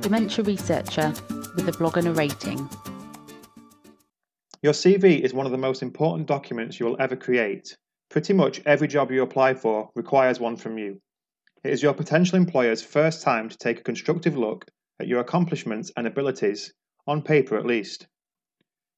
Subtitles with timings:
[0.00, 1.12] dementia researcher
[1.54, 2.68] with a blog and a rating.
[4.62, 7.76] Your CV is one of the most important documents you will ever create.
[8.10, 11.00] Pretty much every job you apply for requires one from you.
[11.64, 14.64] It is your potential employer's first time to take a constructive look
[15.00, 16.72] at your accomplishments and abilities,
[17.06, 18.06] on paper at least.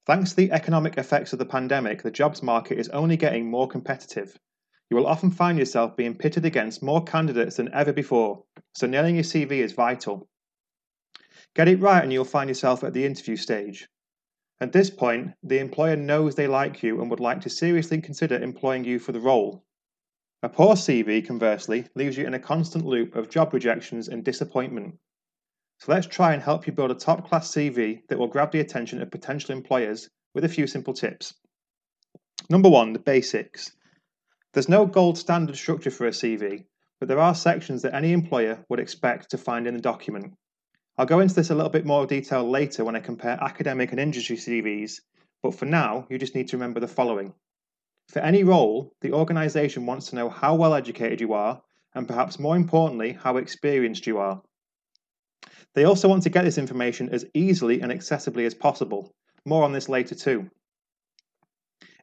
[0.06, 3.68] Thanks to the economic effects of the pandemic, the jobs market is only getting more
[3.68, 4.36] competitive.
[4.90, 8.44] You will often find yourself being pitted against more candidates than ever before,
[8.74, 10.28] so nailing your CV is vital.
[11.54, 13.88] Get it right and you'll find yourself at the interview stage.
[14.60, 18.36] At this point, the employer knows they like you and would like to seriously consider
[18.36, 19.64] employing you for the role.
[20.42, 24.98] A poor CV, conversely, leaves you in a constant loop of job rejections and disappointment.
[25.80, 28.60] So let's try and help you build a top class CV that will grab the
[28.60, 31.34] attention of potential employers with a few simple tips.
[32.48, 33.72] Number one, the basics.
[34.52, 36.64] There's no gold standard structure for a CV,
[36.98, 40.34] but there are sections that any employer would expect to find in the document.
[40.98, 44.00] I'll go into this a little bit more detail later when I compare academic and
[44.00, 45.00] industry CVs,
[45.42, 47.32] but for now, you just need to remember the following.
[48.08, 51.62] For any role, the organisation wants to know how well educated you are,
[51.94, 54.42] and perhaps more importantly, how experienced you are.
[55.74, 59.14] They also want to get this information as easily and accessibly as possible.
[59.46, 60.50] More on this later too.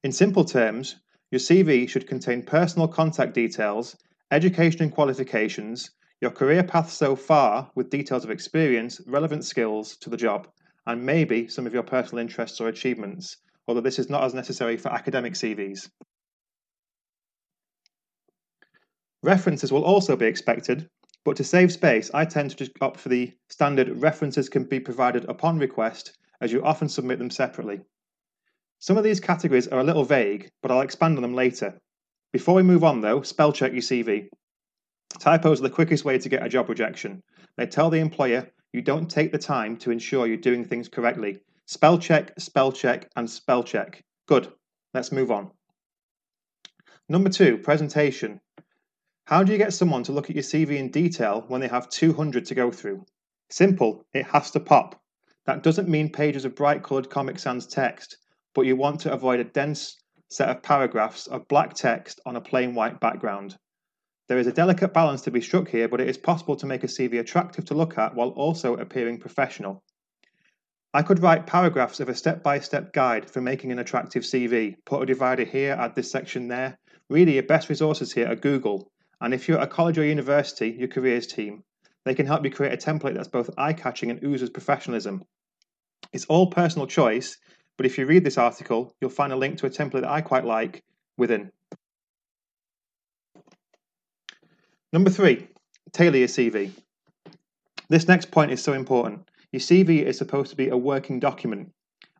[0.03, 0.95] In simple terms,
[1.30, 3.95] your CV should contain personal contact details,
[4.31, 5.91] education and qualifications,
[6.22, 10.48] your career path so far with details of experience, relevant skills to the job,
[10.86, 14.75] and maybe some of your personal interests or achievements, although this is not as necessary
[14.75, 15.90] for academic CVs.
[19.22, 20.90] References will also be expected,
[21.25, 24.80] but to save space, I tend to just opt for the standard references can be
[24.80, 27.81] provided upon request, as you often submit them separately.
[28.80, 31.78] Some of these categories are a little vague, but I'll expand on them later.
[32.31, 34.30] Before we move on, though, spell check your CV.
[35.17, 37.23] Typos are the quickest way to get a job rejection.
[37.57, 41.39] They tell the employer you don't take the time to ensure you're doing things correctly.
[41.66, 44.03] Spell check, spell check, and spell check.
[44.27, 44.51] Good.
[44.93, 45.51] Let's move on.
[47.07, 48.39] Number two, presentation.
[49.25, 51.89] How do you get someone to look at your CV in detail when they have
[51.89, 53.05] 200 to go through?
[53.50, 55.01] Simple, it has to pop.
[55.45, 58.17] That doesn't mean pages of bright coloured Comic Sans text,
[58.53, 59.97] but you want to avoid a dense
[60.29, 63.57] set of paragraphs of black text on a plain white background.
[64.29, 66.84] There is a delicate balance to be struck here, but it is possible to make
[66.84, 69.84] a CV attractive to look at while also appearing professional.
[70.94, 74.75] I could write paragraphs of a step by step guide for making an attractive CV,
[74.85, 76.78] put a divider here, add this section there.
[77.09, 80.69] Really, your best resources here are Google, and if you're at a college or university,
[80.69, 81.63] your careers team.
[82.06, 85.23] They can help you create a template that's both eye catching and oozes professionalism.
[86.13, 87.35] It's all personal choice,
[87.78, 90.22] but if you read this article, you'll find a link to a template that I
[90.22, 90.84] quite like
[91.17, 91.51] within.
[94.91, 95.47] Number three,
[95.91, 96.72] tailor your CV.
[97.89, 99.29] This next point is so important.
[99.51, 101.72] Your CV is supposed to be a working document.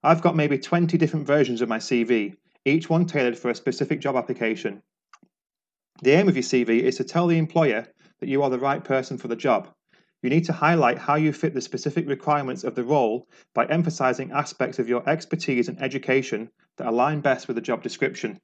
[0.04, 2.36] I've got maybe 20 different versions of my CV,
[2.66, 4.84] each one tailored for a specific job application.
[6.04, 7.88] The aim of your CV is to tell the employer
[8.20, 9.68] that you are the right person for the job.
[10.22, 14.32] You need to highlight how you fit the specific requirements of the role by emphasizing
[14.32, 18.40] aspects of your expertise and education that align best with the job description.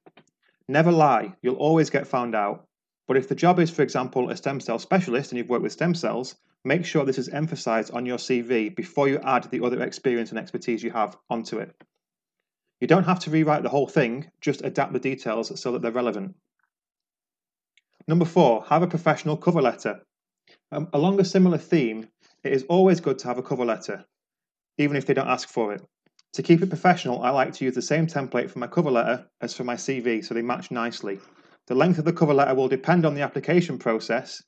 [0.68, 2.65] Never lie, you'll always get found out.
[3.06, 5.72] But if the job is, for example, a stem cell specialist and you've worked with
[5.72, 6.34] stem cells,
[6.64, 10.38] make sure this is emphasized on your CV before you add the other experience and
[10.38, 11.74] expertise you have onto it.
[12.80, 15.92] You don't have to rewrite the whole thing, just adapt the details so that they're
[15.92, 16.34] relevant.
[18.08, 20.02] Number four, have a professional cover letter.
[20.70, 22.08] Um, along a similar theme,
[22.42, 24.04] it is always good to have a cover letter,
[24.78, 25.82] even if they don't ask for it.
[26.34, 29.26] To keep it professional, I like to use the same template for my cover letter
[29.40, 31.18] as for my CV so they match nicely.
[31.66, 34.40] The length of the cover letter will depend on the application process.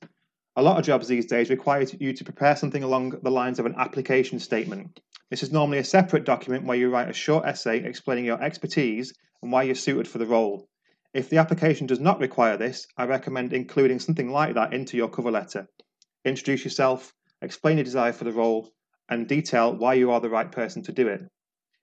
[0.55, 3.65] A lot of jobs these days require you to prepare something along the lines of
[3.65, 5.01] an application statement.
[5.29, 9.13] This is normally a separate document where you write a short essay explaining your expertise
[9.41, 10.69] and why you're suited for the role.
[11.13, 15.09] If the application does not require this, I recommend including something like that into your
[15.09, 15.67] cover letter.
[16.23, 18.71] Introduce yourself, explain your desire for the role,
[19.09, 21.23] and detail why you are the right person to do it.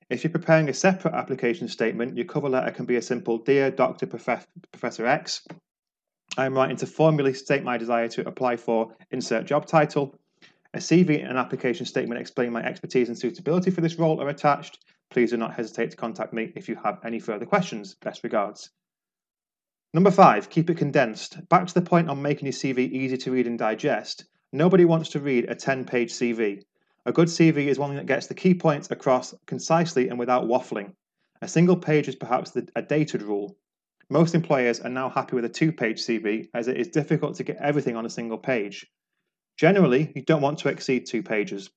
[0.08, 3.70] If you're preparing a separate application statement, your cover letter can be a simple Dear
[3.70, 4.06] Dr.
[4.06, 5.42] Prof- Professor X,
[6.38, 10.18] I am writing to formally state my desire to apply for insert job title.
[10.74, 14.84] A CV and application statement explaining my expertise and suitability for this role are attached.
[15.08, 17.94] Please do not hesitate to contact me if you have any further questions.
[17.94, 18.70] Best regards.
[19.94, 21.48] Number five, keep it condensed.
[21.48, 24.26] Back to the point on making your CV easy to read and digest.
[24.52, 26.64] Nobody wants to read a 10 page CV.
[27.06, 30.92] A good CV is one that gets the key points across concisely and without waffling.
[31.40, 33.56] A single page is perhaps the, a dated rule.
[34.10, 37.44] Most employers are now happy with a two page CV as it is difficult to
[37.44, 38.88] get everything on a single page.
[39.56, 41.70] Generally, you don't want to exceed two pages.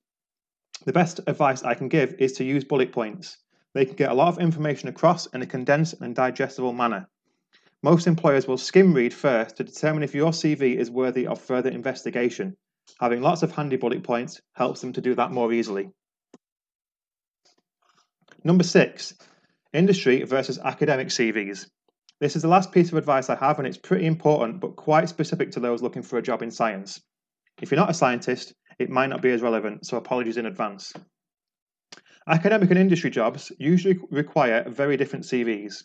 [0.84, 3.38] The best advice I can give is to use bullet points.
[3.72, 7.08] They can get a lot of information across in a condensed and digestible manner.
[7.84, 11.70] Most employers will skim read first to determine if your CV is worthy of further
[11.70, 12.56] investigation.
[13.00, 15.90] Having lots of handy bullet points helps them to do that more easily.
[18.42, 19.14] Number six,
[19.72, 21.68] industry versus academic CVs.
[22.20, 25.08] This is the last piece of advice I have, and it's pretty important, but quite
[25.08, 27.00] specific to those looking for a job in science.
[27.60, 30.92] If you're not a scientist, it might not be as relevant, so apologies in advance.
[32.26, 35.84] Academic and industry jobs usually require very different CVs.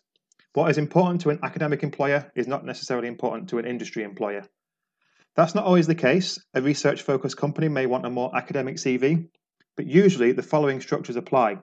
[0.54, 4.48] What is important to an academic employer is not necessarily important to an industry employer.
[5.36, 6.40] That's not always the case.
[6.54, 9.28] A research focused company may want a more academic CV,
[9.76, 11.58] but usually the following structures apply.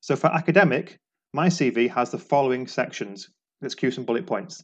[0.00, 0.98] So for academic,
[1.32, 3.28] my CV has the following sections
[3.60, 4.62] let's cue some bullet points.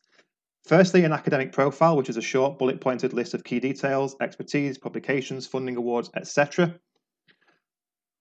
[0.64, 4.79] Firstly, an academic profile, which is a short bullet pointed list of key details, expertise,
[4.79, 6.76] publications, funding awards, etc.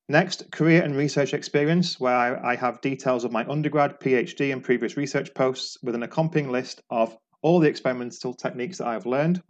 [0.10, 4.98] Next, career and research experience, where I, have details of my undergrad, PhD, and previous
[4.98, 9.42] research posts with an accompanying list of all the experimental techniques that I have learned.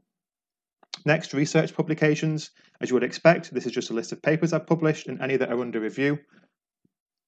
[1.05, 2.51] Next, research publications.
[2.79, 5.37] As you would expect, this is just a list of papers I've published and any
[5.37, 6.19] that are under review.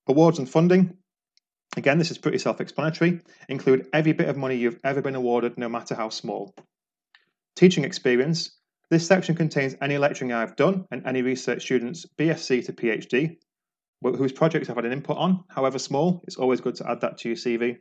[0.07, 0.97] Awards and funding.
[1.77, 3.21] Again, this is pretty self explanatory.
[3.49, 6.55] Include every bit of money you've ever been awarded, no matter how small.
[7.55, 8.51] Teaching experience.
[8.89, 13.37] This section contains any lecturing I've done and any research students, BSc to PhD,
[14.01, 16.21] whose projects I've had an input on, however small.
[16.27, 17.77] It's always good to add that to your CV.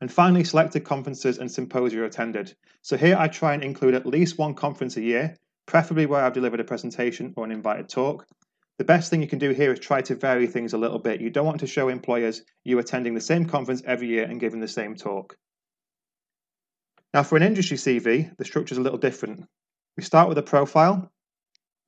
[0.00, 2.54] And finally, selected conferences and symposia attended.
[2.82, 5.36] So here I try and include at least one conference a year,
[5.66, 8.26] preferably where I've delivered a presentation or an invited talk,
[8.80, 11.20] the best thing you can do here is try to vary things a little bit.
[11.20, 14.58] You don't want to show employers you attending the same conference every year and giving
[14.58, 15.36] the same talk.
[17.12, 19.44] Now, for an industry CV, the structure is a little different.
[19.98, 21.12] We start with a profile,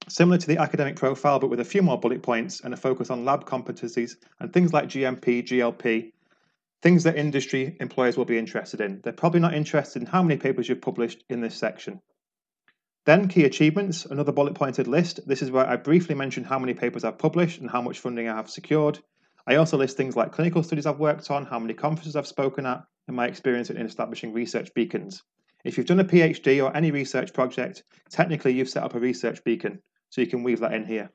[0.06, 3.08] similar to the academic profile, but with a few more bullet points and a focus
[3.08, 6.12] on lab competencies and things like GMP, GLP,
[6.82, 9.00] things that industry employers will be interested in.
[9.02, 12.00] They're probably not interested in how many papers you've published in this section.
[13.04, 15.20] Then key achievements, another bullet pointed list.
[15.26, 18.28] This is where I briefly mention how many papers I've published and how much funding
[18.28, 18.98] I have secured.
[19.46, 22.66] I also list things like clinical studies I've worked on, how many conferences I've spoken
[22.66, 25.22] at, and my experience in establishing research beacons.
[25.64, 29.42] If you've done a PhD or any research project, technically you've set up a research
[29.44, 29.80] beacon,
[30.10, 31.10] so you can weave that in here.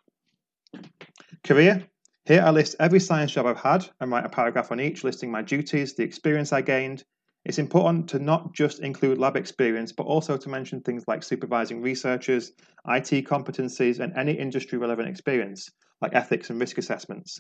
[1.44, 1.88] Career.
[2.28, 5.32] Here I list every science job I've had and write a paragraph on each listing
[5.32, 7.06] my duties, the experience I gained,
[7.46, 11.82] it's important to not just include lab experience, but also to mention things like supervising
[11.82, 12.52] researchers,
[12.86, 15.72] IT competencies, and any industry relevant experience,
[16.02, 17.40] like ethics and risk assessments.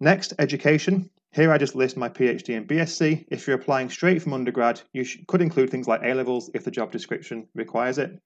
[0.00, 1.08] Next, education.
[1.30, 3.26] Here I just list my PhD and BSc.
[3.30, 6.72] If you're applying straight from undergrad, you could include things like A levels if the
[6.72, 8.20] job description requires it.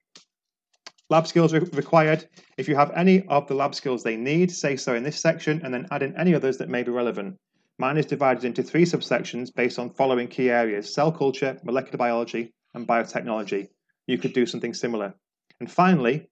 [1.09, 2.27] Lab skills re required.
[2.57, 5.61] If you have any of the lab skills they need, say so in this section
[5.63, 7.37] and then add in any others that may be relevant.
[7.77, 12.51] Mine is divided into three subsections based on following key areas cell culture, molecular biology,
[12.73, 13.69] and biotechnology.
[14.05, 15.13] You could do something similar.
[15.61, 16.27] And finally,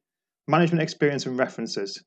[0.47, 2.03] management experience and references.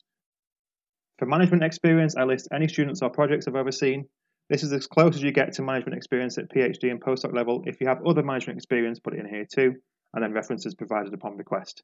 [1.19, 4.05] For management experience, I list any students or projects I've overseen.
[4.50, 7.62] This is as close as you get to management experience at PhD and postdoc level.
[7.67, 9.75] If you have other management experience, put it in here too,
[10.12, 11.82] and then references provided upon request.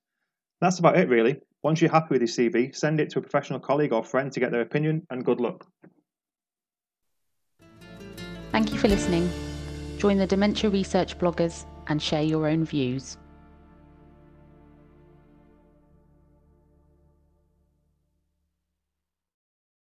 [0.64, 1.36] That's about it, really.
[1.62, 4.40] Once you're happy with your CV, send it to a professional colleague or friend to
[4.40, 5.66] get their opinion, and good luck.
[8.50, 9.30] Thank you for listening.
[9.98, 13.18] Join the dementia research bloggers and share your own views.